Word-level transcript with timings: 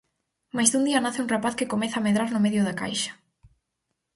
Mais 0.55 0.69
un 0.77 0.83
día 0.87 1.03
nace 1.03 1.23
un 1.25 1.31
rapaz 1.35 1.53
que 1.57 1.71
comeza 1.73 1.95
a 1.97 2.05
medrar 2.07 2.29
no 2.31 2.43
medio 2.45 2.61
da 2.67 2.77
caixa. 2.81 3.11